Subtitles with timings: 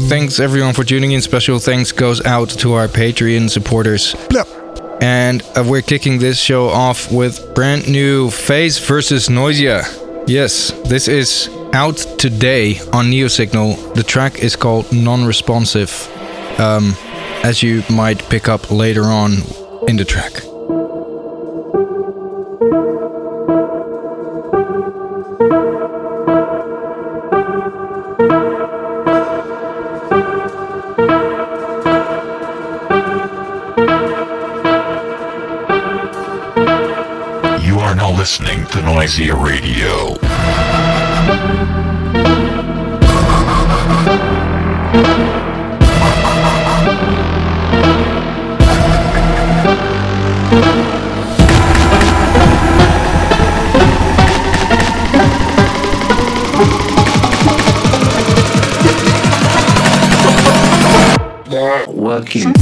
[0.00, 1.20] Thanks everyone for tuning in.
[1.20, 4.14] Special thanks goes out to our Patreon supporters.
[5.02, 9.82] And uh, we're kicking this show off with brand new Phace versus Noisia.
[10.26, 13.94] Yes, this is out today on Neosignal.
[13.94, 15.90] The track is called Non Responsive,
[16.58, 16.94] um,
[17.42, 19.32] as you might pick up later on
[19.88, 20.51] in the track.
[38.80, 40.16] Noisia Radio.
[61.88, 62.54] Working.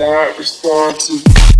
[0.00, 1.59] Not responsive.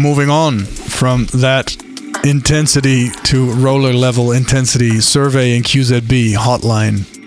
[0.00, 1.76] Moving on from that
[2.24, 7.19] intensity to roller level intensity, survey in QZB hotline.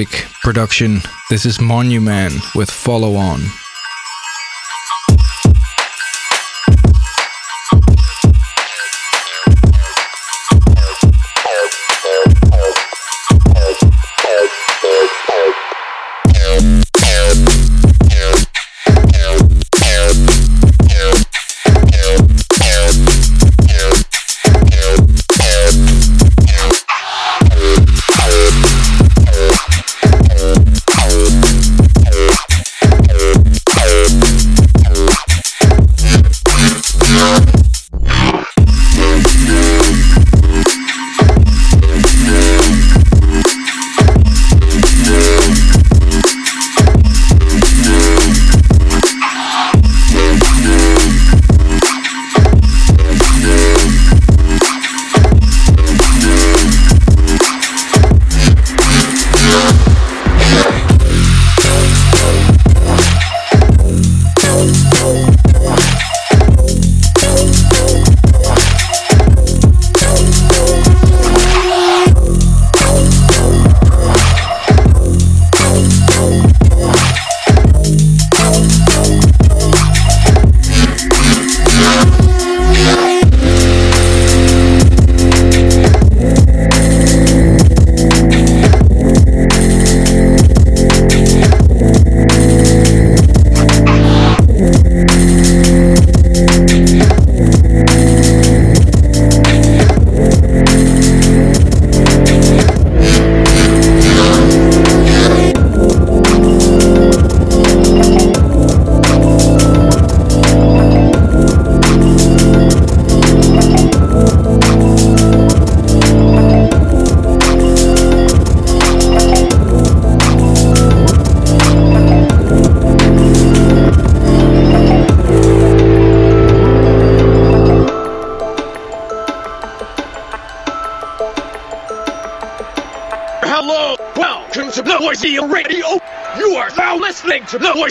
[0.00, 1.00] Music production.
[1.28, 3.40] This is Monument with Follow On.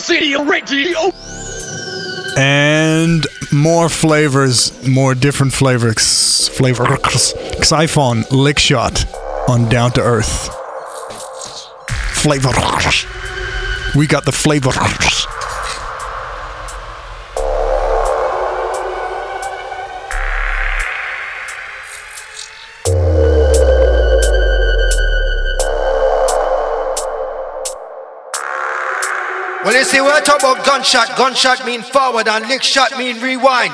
[0.09, 1.11] Noisia Radio.
[2.35, 6.49] And more flavors, more different flavors.
[7.63, 9.05] Xyphon, Lick Shot
[9.47, 10.49] on Down to Earth.
[12.15, 12.49] Flavor.
[13.95, 14.71] We got the flavor.
[29.89, 31.17] See, talking about gunshot.
[31.17, 33.73] Gunshot mean forward and lick shot mean rewind.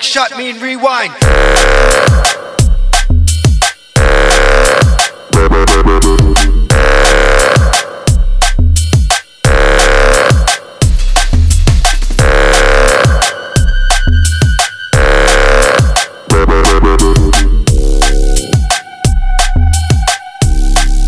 [0.00, 1.12] And lick shot mean rewind.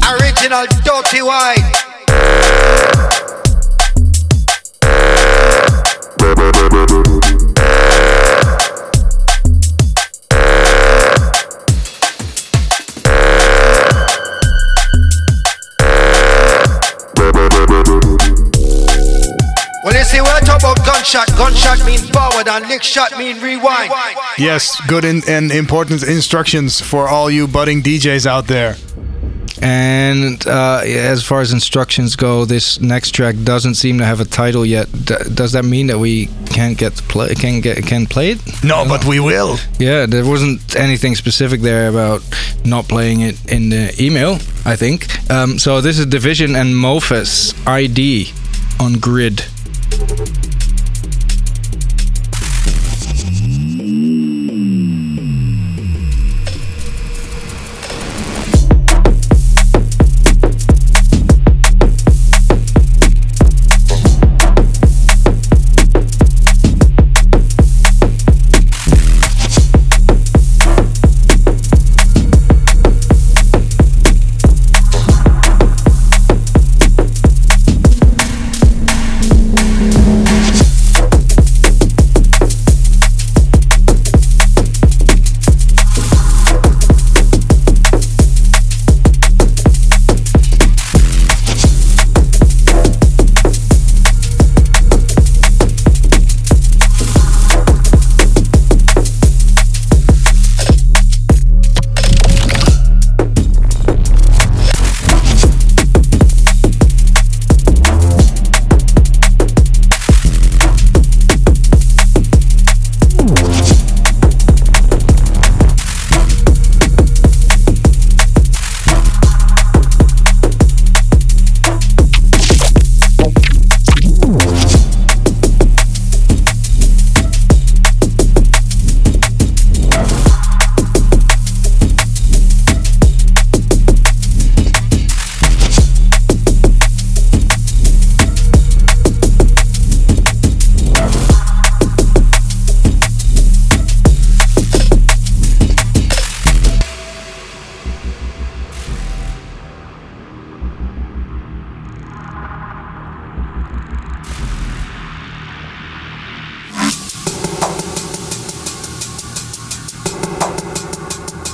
[0.04, 1.62] Original dirty wine.
[21.52, 23.92] Gunshot, gunshot mean forward and lick shot mean rewind.
[24.38, 28.76] Yes, good in, and important instructions for all you budding DJs out there.
[29.64, 34.25] And uh, as far as instructions go, this next track doesn't seem to have a
[34.25, 34.90] title yet.
[34.90, 37.32] D- does that mean that we can't get play?
[37.37, 38.64] Can get can play it?
[38.64, 39.59] No, but we will.
[39.78, 42.23] Yeah, there wasn't anything specific there about
[42.64, 44.38] not playing it in the email.
[44.64, 45.06] I think.
[45.30, 48.32] Um, so this is Division and Mofus ID
[48.80, 49.44] on Grid.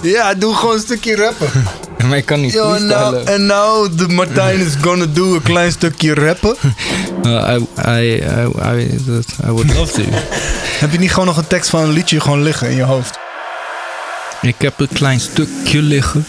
[0.09, 1.49] Ja, doe gewoon een stukje rappen.
[2.09, 5.43] Maar ik kan niet Yo, en nou, en nou, de Martijn is gonna do een
[5.43, 6.57] klein stukje rappen.
[7.23, 8.23] Uh, I, I,
[8.75, 9.00] I,
[9.47, 10.03] I, would love to.
[10.79, 13.19] Heb je niet gewoon nog een tekst van een liedje gewoon liggen in je hoofd?
[14.41, 16.27] Ik heb een klein stukje liggen.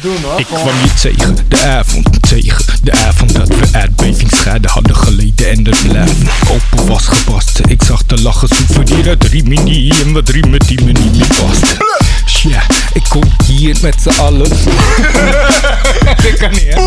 [0.00, 0.38] Doe nog.
[0.38, 2.64] Ik kwam je tegen, de avond tegen.
[2.82, 7.70] De avond dat we aardbevingsschade hadden geleden en de blijven open was gebarsten.
[7.70, 11.76] Ik zag de lachen souvenir uit Rimini en wat riemen die me niet meer pasten.
[12.42, 14.48] Ja, ik kom hier met z'n allen.
[16.22, 16.80] Dat kan niet, hè?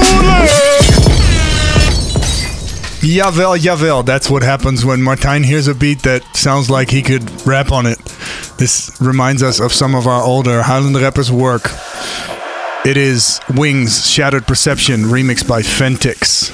[3.00, 4.04] Javel, Javel.
[4.04, 7.86] That's what happens when Martijn hears a beat that sounds like he could rap on
[7.86, 8.00] it.
[8.58, 11.72] This reminds us of some of our older Highland rappers' work.
[12.84, 16.52] It is Wings Shattered Perception, remixed by Fentix.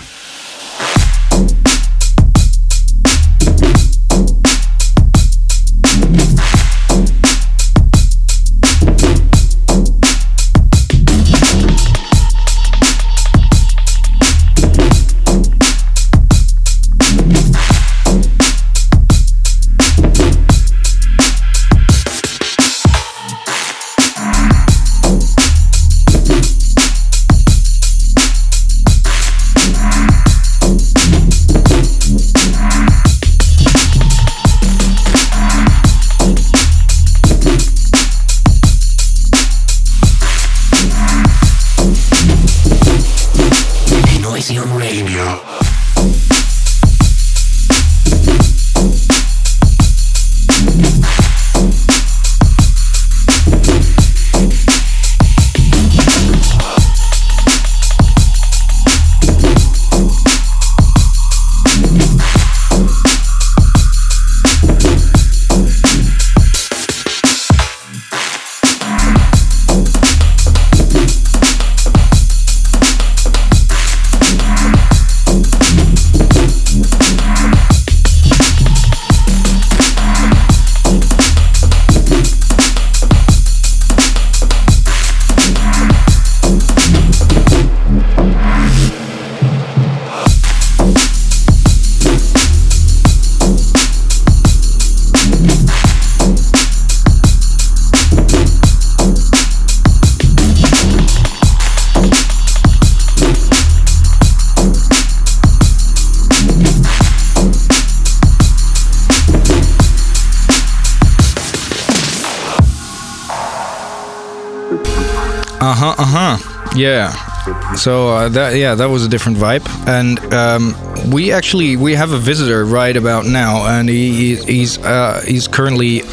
[117.81, 120.75] So uh, that yeah, that was a different vibe, and um,
[121.11, 125.47] we actually we have a visitor right about now, and he he- he's uh, he's
[125.47, 126.03] currently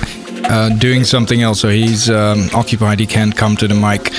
[0.44, 3.00] uh, doing something else, so he's um, occupied.
[3.00, 4.10] He can't come to the mic.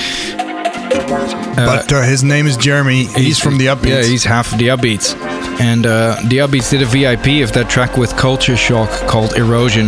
[1.55, 3.05] but uh, his name is Jeremy.
[3.05, 3.87] He's, from the Upbeats.
[3.89, 5.15] Yeah, he's half the Upbeats.
[5.59, 9.87] And uh, the Upbeats did a VIP of that track with Culture Shock called Erosion.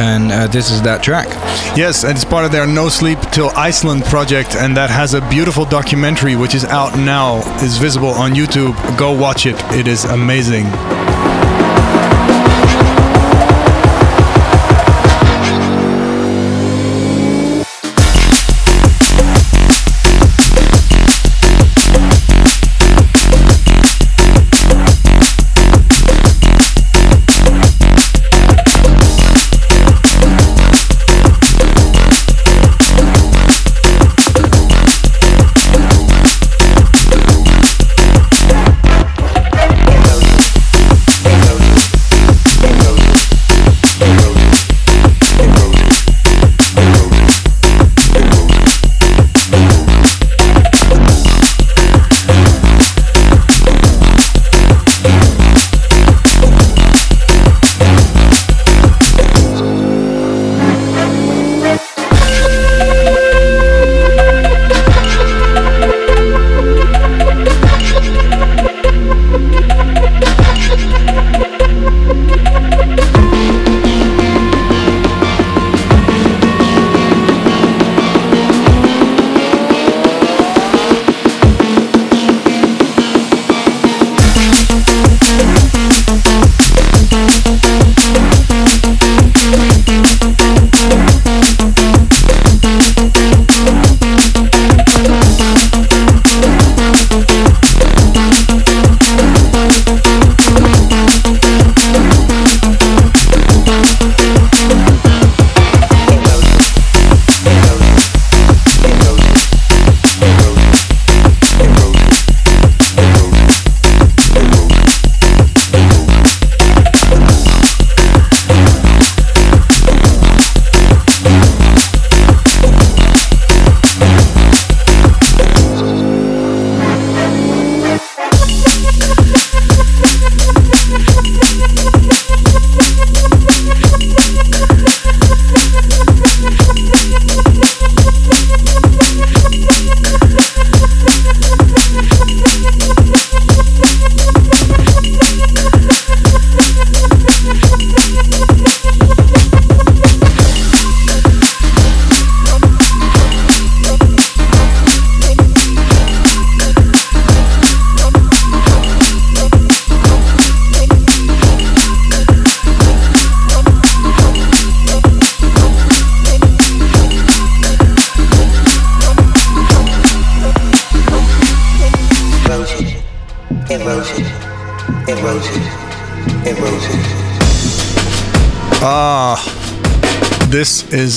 [0.00, 1.28] And uh, this is that track.
[1.76, 5.20] Yes, and it's part of their No Sleep Till Iceland project, and that has a
[5.28, 8.74] beautiful documentary which is out now, is visible on YouTube.
[8.98, 10.64] Go watch it, it is amazing.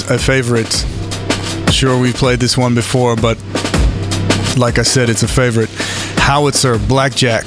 [0.10, 0.86] A favorite.
[1.72, 3.38] Sure, we played this one before, but
[4.58, 5.70] like I said, it's a favorite.
[6.18, 7.46] Howitzer, Blackjack.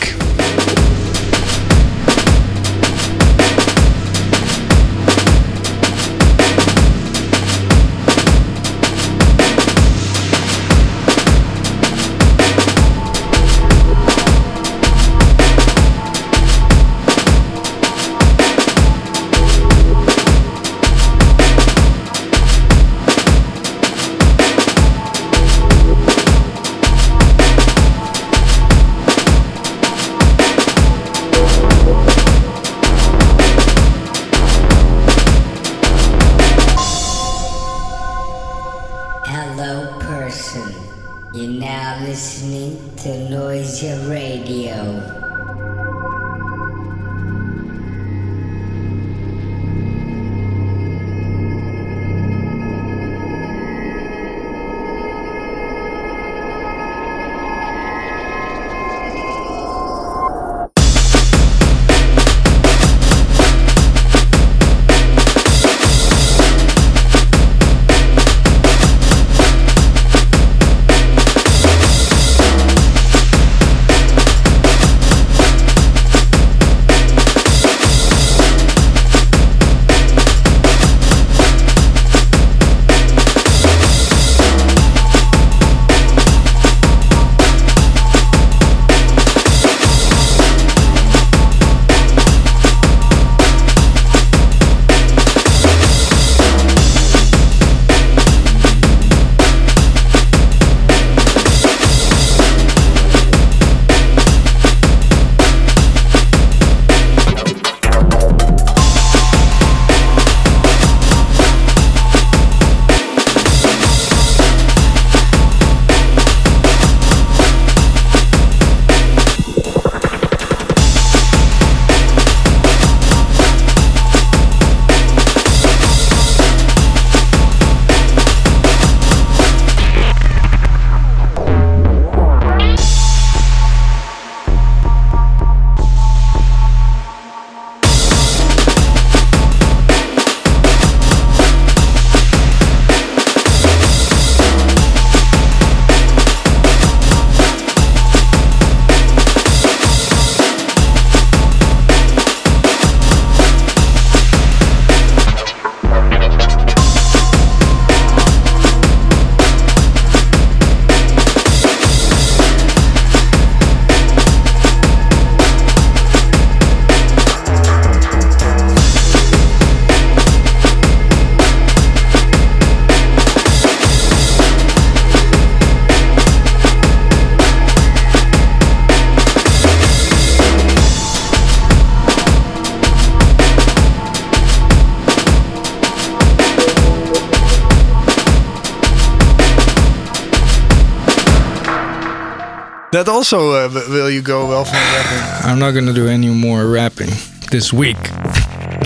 [192.97, 195.51] That also uh, will you go well from rapping?
[195.51, 197.11] I'm not gonna do any more rapping
[197.51, 197.99] this week.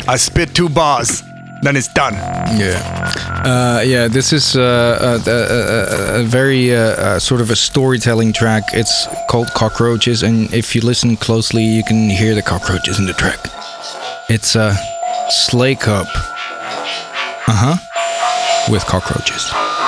[0.09, 1.23] I spit two bars,
[1.63, 2.15] then it's done.
[2.59, 3.13] Yeah,
[3.47, 4.09] uh, yeah.
[4.09, 8.65] This is uh, a, a, a, a very uh, uh, sort of a storytelling track.
[8.73, 13.15] It's called Cockroaches, and if you listen closely, you can hear the cockroaches in the
[13.15, 13.39] track.
[14.29, 14.75] It's a
[15.29, 16.09] sleigh cup.
[17.47, 17.77] Uh huh.
[18.73, 19.80] With cockroaches.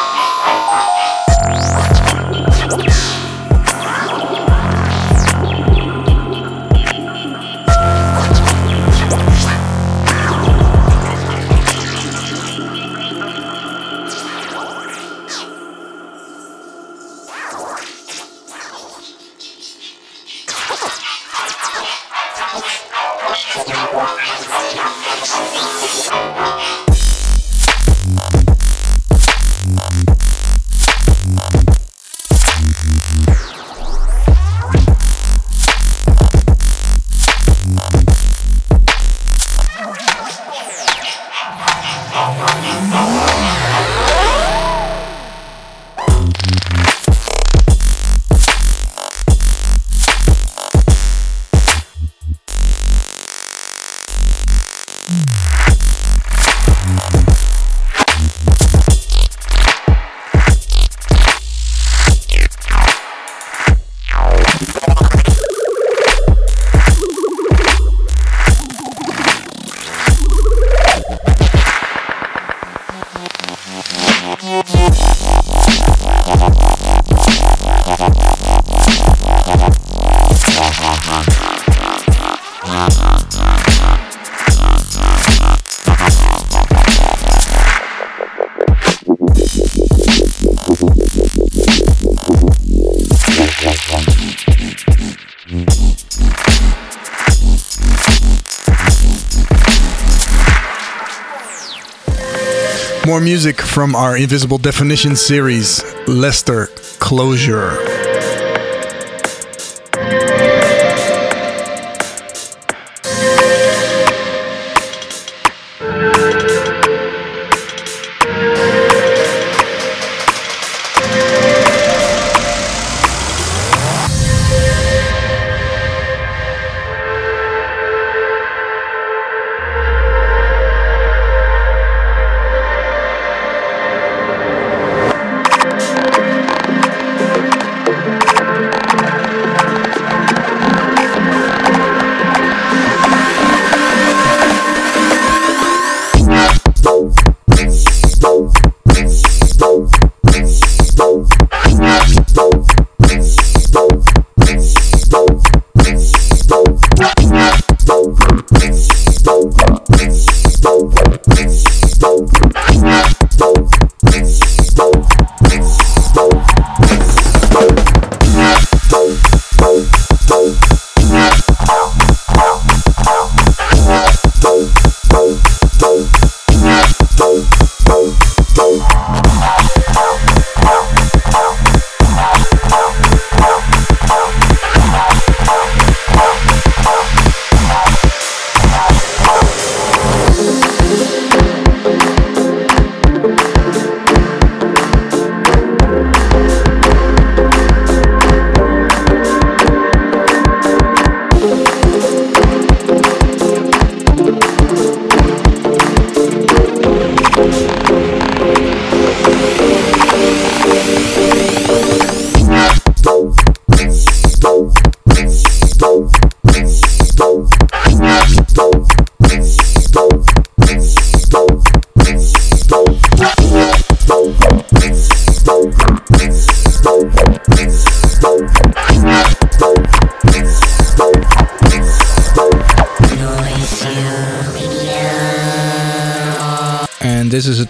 [103.12, 107.91] More music from our Invisible Definition series, Lester Closure.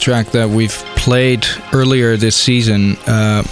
[0.02, 3.44] Track that we've played earlier this season, uh,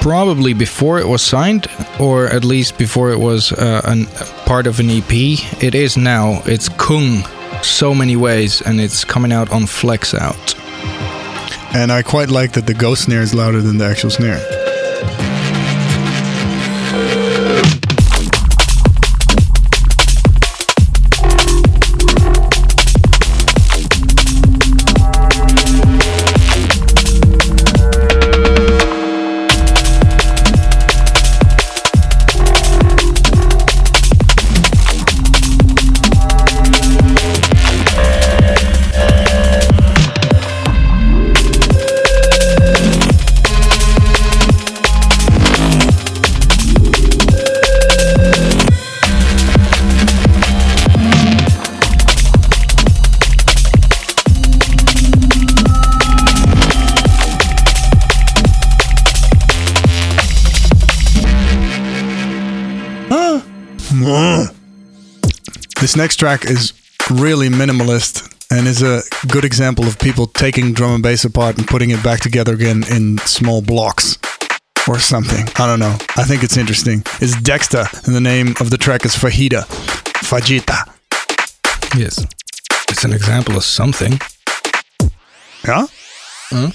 [0.00, 1.66] probably before it was signed,
[2.00, 4.06] or at least before it was uh, an,
[4.46, 5.12] part of an EP.
[5.62, 6.40] It is now.
[6.46, 7.24] It's Kung,
[7.62, 10.54] so many ways, and it's coming out on Flexout.
[11.74, 14.55] And I quite like that the ghost snare is louder than the actual snare.
[65.78, 66.72] This next track is
[67.10, 71.66] really minimalist and is a good example of people taking drum and bass apart and
[71.66, 74.16] putting it back together again in small blocks
[74.88, 75.46] or something.
[75.58, 75.96] I don't know.
[76.16, 77.02] I think it's interesting.
[77.20, 79.64] It's Dexter, and the name of the track is Fajita.
[80.24, 80.88] Fajita.
[81.98, 82.24] Yes.
[82.88, 84.18] It's an example of something.
[85.64, 85.86] Yeah?
[86.50, 86.70] Huh?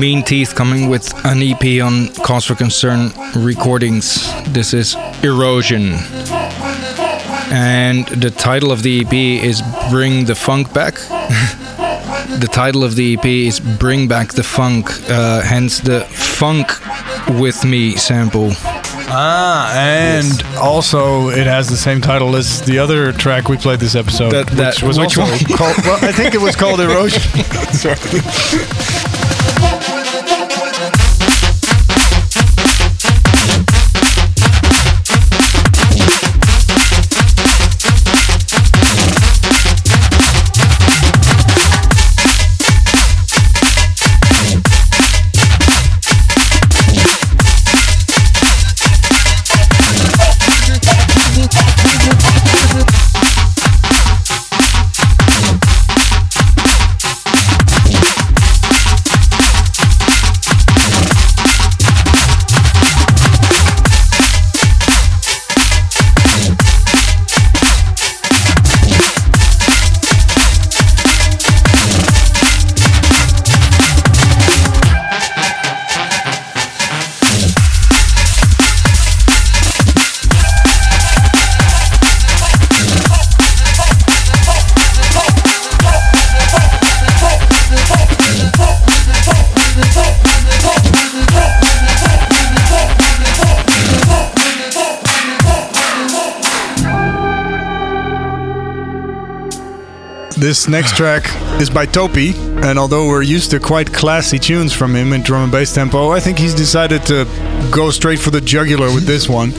[0.00, 4.32] Mean Teeth coming with an EP on Cause for Concern Recordings.
[4.52, 5.92] This is Erosion.
[7.52, 10.94] And the title of the EP is Bring the Funk Back.
[12.40, 16.68] the title of the EP is Bring Back the Funk, uh, hence the Funk
[17.38, 18.52] with Me sample.
[19.12, 23.94] Ah, and also it has the same title as the other track we played this
[23.96, 25.58] episode, That- that- which was which also one?
[25.58, 25.76] called.
[25.84, 27.20] Well, I think it was called Erosion.
[100.70, 101.24] Next track
[101.60, 105.44] is by Topi, and although we're used to quite classy tunes from him in drum
[105.44, 107.24] and bass tempo, I think he's decided to
[107.72, 109.50] go straight for the jugular with this one.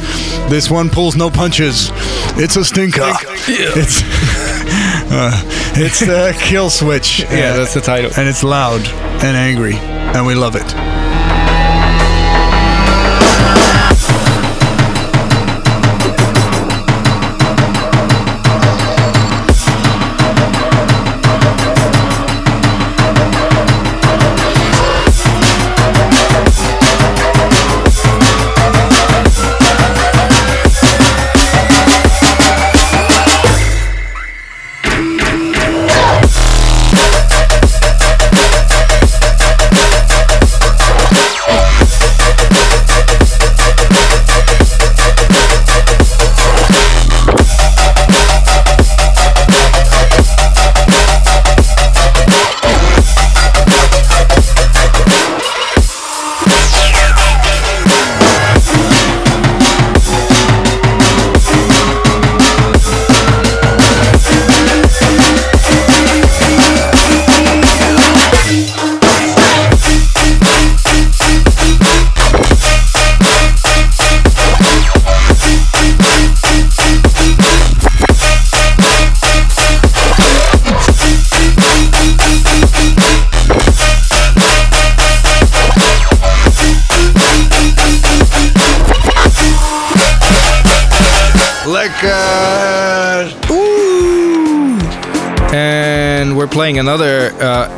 [0.50, 1.90] This one pulls no punches.
[2.38, 3.02] It's a stinker.
[3.48, 4.02] It's
[5.12, 5.42] uh,
[5.76, 7.22] it's the kill switch.
[7.22, 8.12] Yeah, that's the title.
[8.18, 8.82] and it's loud
[9.24, 10.91] and angry, and we love it.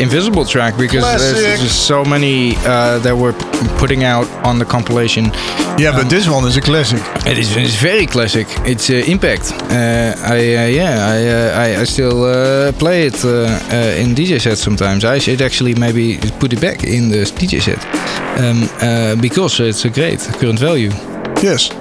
[0.03, 3.37] Invisible track because there's just so many uh, that we're
[3.79, 5.25] putting out on the compilation.
[5.77, 7.01] Yeah, but this one is a classic.
[7.25, 8.47] It is it's very classic.
[8.65, 9.51] It's uh, Impact.
[9.53, 14.13] Uh, I uh, yeah I, uh, I I still uh, play it uh, uh, in
[14.13, 15.03] DJ sets sometimes.
[15.05, 17.81] I should actually maybe put it back in the DJ set
[18.39, 20.91] um, uh, because it's a great current value.
[21.41, 21.71] Yes.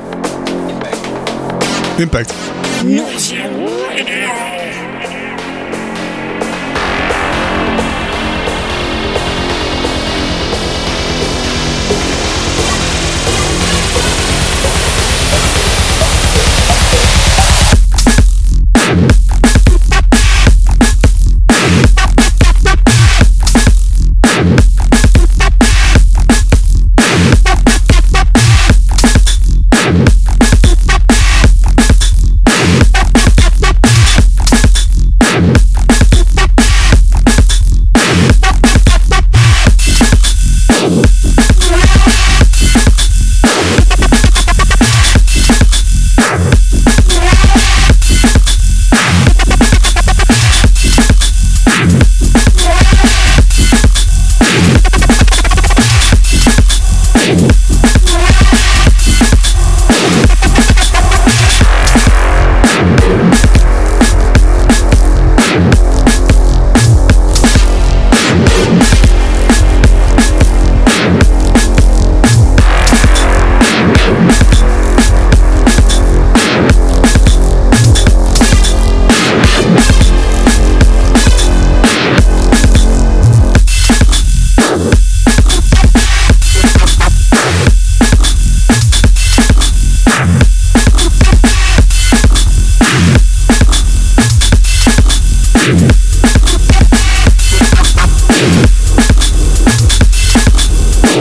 [1.98, 2.32] Impact.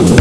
[0.02, 0.16] Ooh.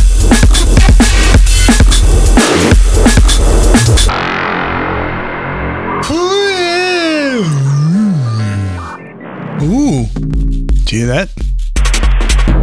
[10.85, 11.29] Do you hear that?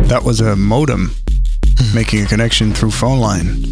[0.08, 1.10] That was a modem
[1.92, 3.62] making a connection through phone line.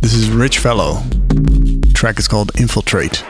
[0.00, 1.02] This is Rich Fellow.
[1.94, 3.24] track is called Infiltrate.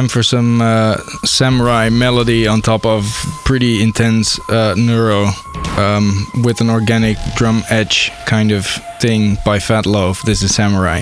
[0.00, 0.96] Time for some uh,
[1.26, 3.04] samurai melody on top of
[3.44, 5.26] pretty intense uh, neuro
[5.76, 8.64] um, with an organic drum edge kind of
[9.02, 10.22] thing by Fat Loaf.
[10.22, 10.99] This is Samurai.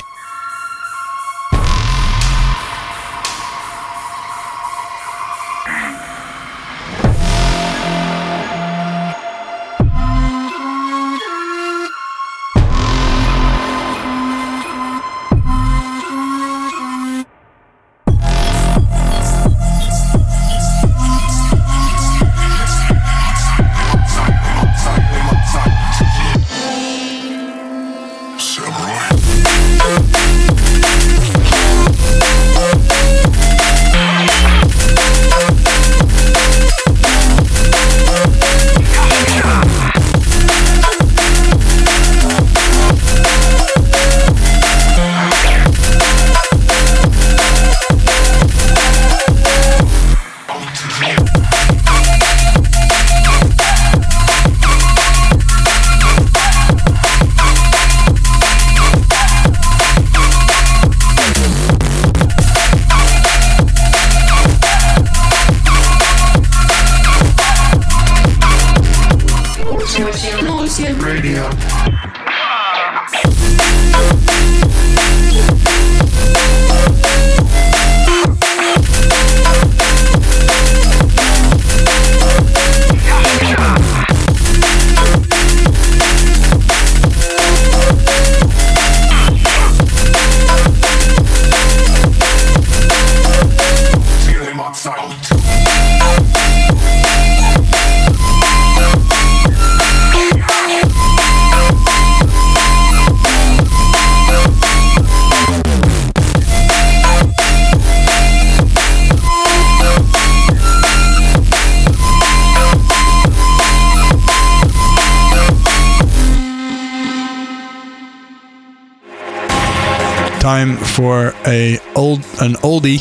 [121.48, 123.00] A old an oldie,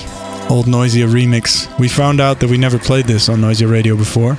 [0.50, 1.68] old Noisia remix.
[1.78, 4.38] We found out that we never played this on Noisia Radio before.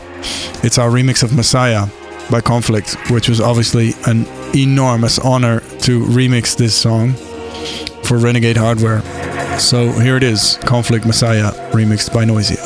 [0.65, 1.87] It's our remix of Messiah
[2.31, 7.13] by Konflict, which was obviously an enormous honor to remix this song
[8.03, 9.03] for Renegade Hardware.
[9.61, 12.58] So here it is, Konflict Messiah remixed by Noisia.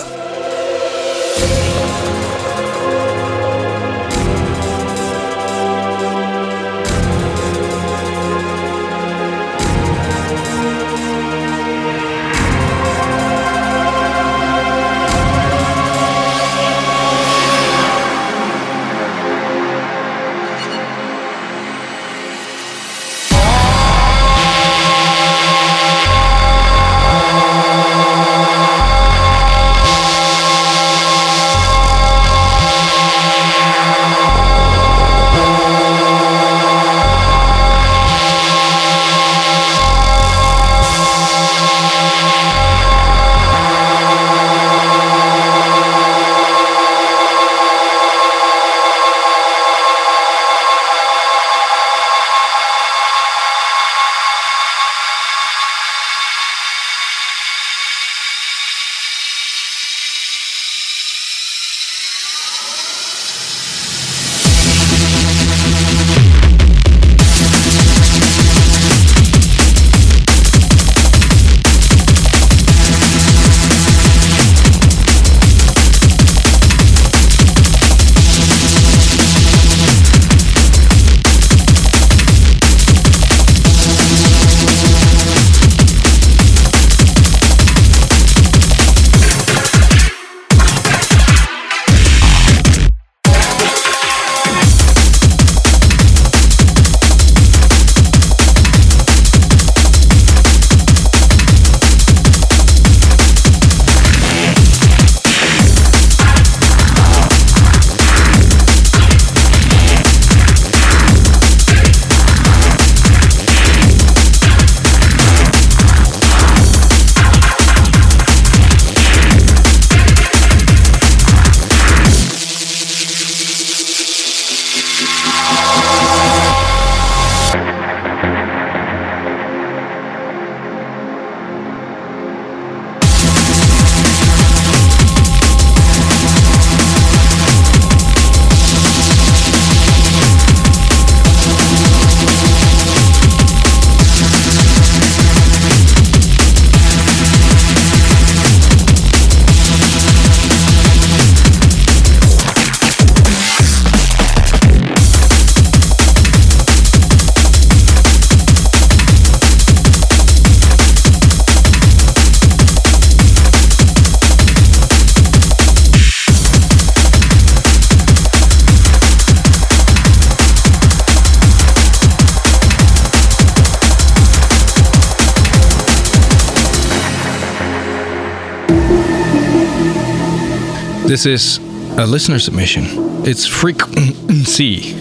[181.23, 181.59] This is
[181.99, 182.85] a listener submission.
[183.25, 184.93] It's frequency.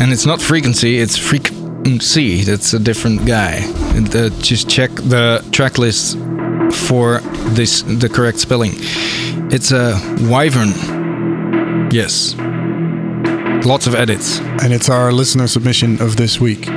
[0.00, 2.44] And it's not frequency, it's frequency.
[2.44, 3.54] That's a different guy.
[3.96, 6.16] And, uh, just check the track list
[6.86, 7.18] for
[7.56, 8.74] this the correct spelling.
[9.50, 9.98] It's a
[10.30, 10.70] wyvern.
[11.90, 12.36] Yes.
[13.66, 14.38] Lots of edits.
[14.62, 16.68] And it's our listener submission of this week.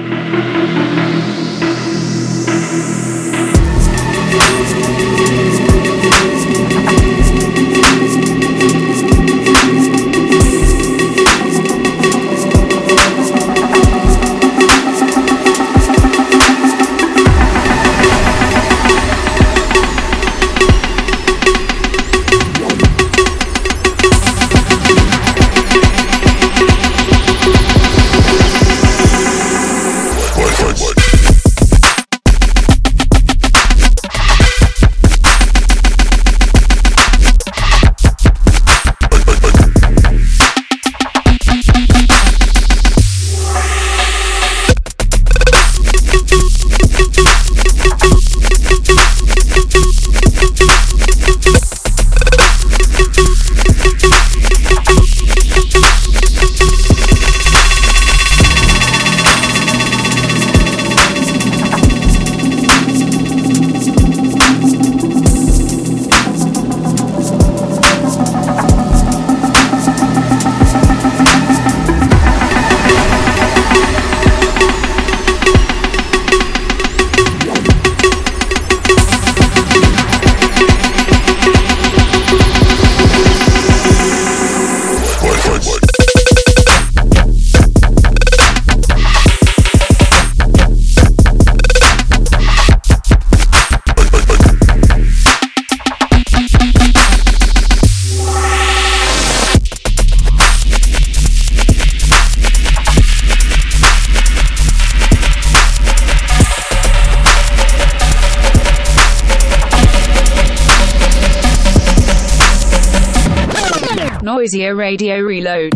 [114.76, 115.74] Radio Reload.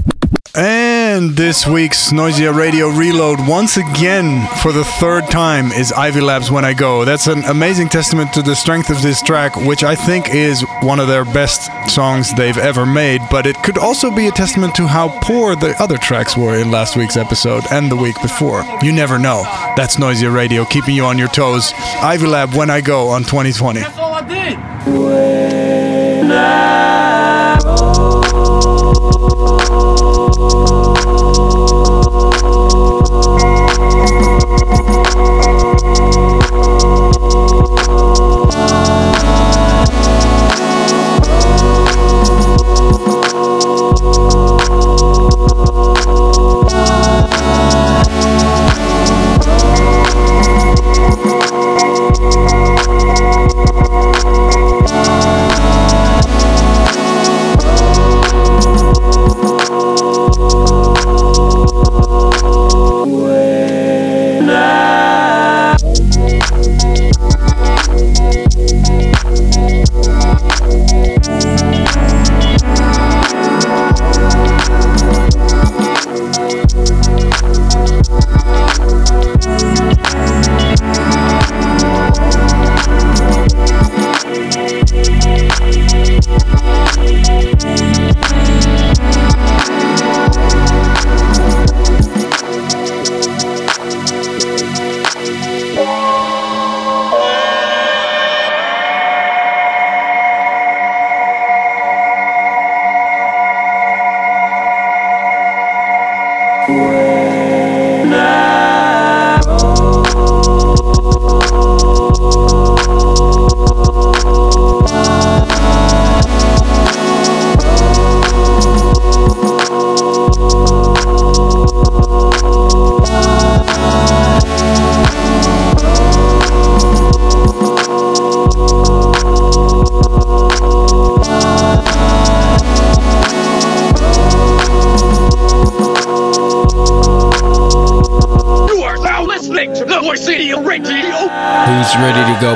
[0.56, 6.50] And this week's Noisia Radio Reload, once again for the third time, is Ivy Labs
[6.50, 7.06] When I Go.
[7.06, 11.00] That's an amazing testament to the strength of this track, which I think is one
[11.00, 13.22] of their best songs they've ever made.
[13.30, 16.72] But it could also be a testament to how poor the other tracks were in
[16.72, 18.64] last week's episode and the week before.
[18.82, 19.43] You never know.
[19.78, 21.72] That's Noisia Radio, keeping you on your toes.
[22.02, 23.82] Ivy Lab When I Go on 2020.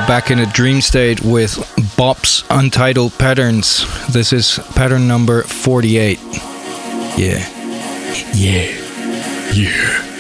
[0.07, 1.57] Back in a dream state with
[1.97, 3.85] Bop's Untitled Patterns.
[4.11, 6.19] This is pattern number 48.
[7.17, 7.47] Yeah.
[8.33, 8.79] Yeah.
[9.53, 10.12] Yeah.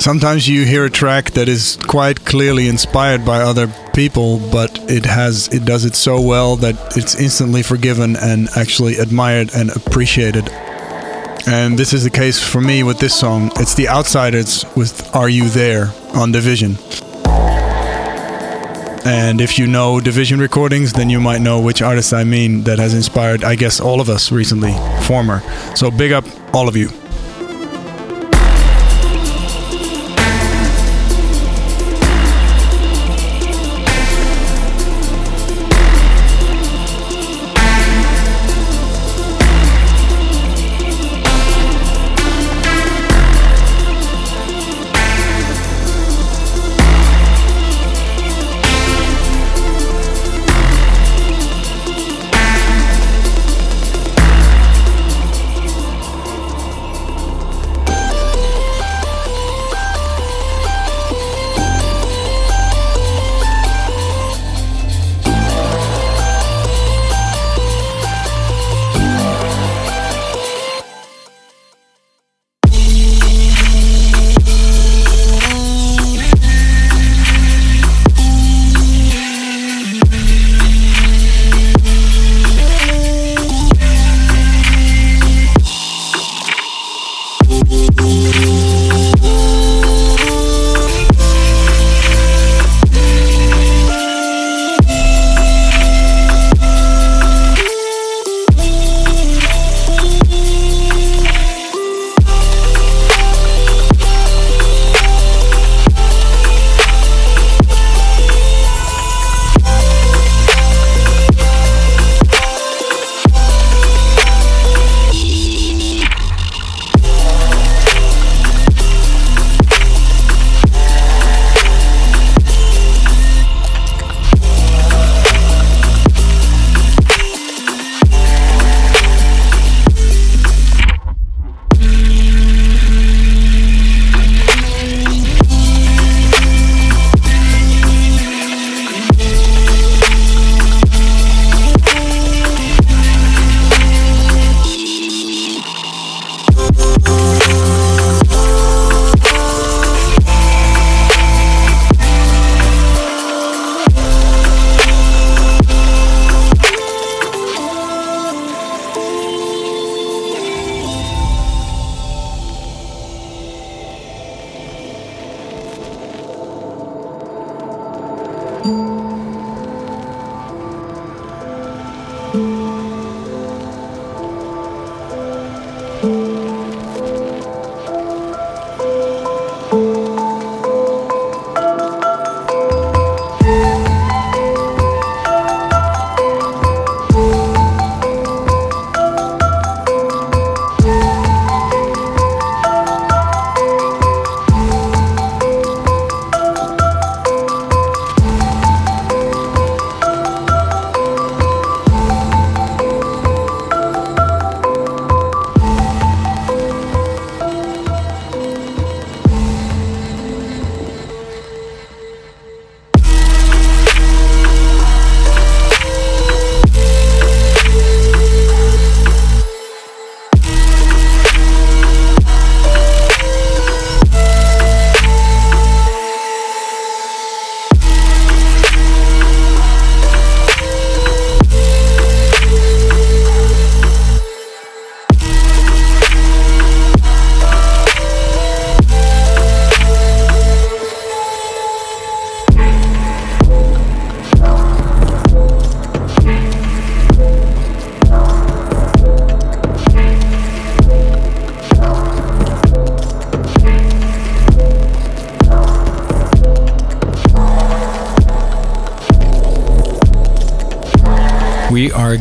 [0.00, 5.04] Sometimes you hear a track that is quite clearly inspired by other people, but it
[5.04, 10.48] has it does it so well that it's instantly forgiven and actually admired and appreciated.
[11.46, 13.52] And this is the case for me with this song.
[13.56, 16.78] It's the Outsiders with Are You There on Division.
[19.04, 22.78] And if you know Division recordings, then you might know which artist I mean that
[22.78, 24.72] has inspired, I guess, all of us recently,
[25.02, 25.42] Fourward.
[25.76, 26.24] So big up
[26.54, 26.88] all of you.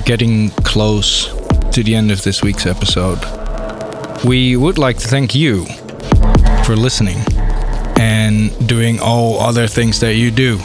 [0.10, 1.28] Getting close
[1.72, 3.20] to the end of this week's episode.
[4.26, 5.66] We would like to thank you
[6.66, 7.20] for listening
[8.00, 10.58] and doing all other things that you do.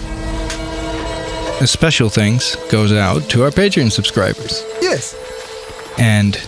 [1.61, 4.65] A special thanks goes out to our Patreon subscribers.
[4.81, 5.15] Yes.
[5.99, 6.41] And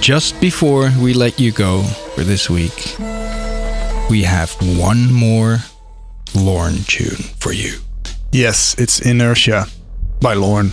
[0.00, 1.84] just before we let you go
[2.16, 2.96] for this week,
[4.10, 5.58] we have one more
[6.34, 7.78] Lorne tune for you.
[8.32, 9.68] Yes, it's Inertia
[10.20, 10.72] by Lorne.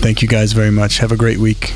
[0.00, 0.98] Thank you guys very much.
[0.98, 1.74] Have a great week.